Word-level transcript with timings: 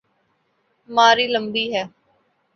ماری 0.89 1.25
لمبی 1.33 1.65
ہے۔ 1.73 1.83